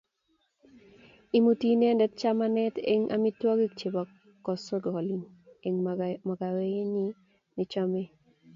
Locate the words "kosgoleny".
4.45-5.23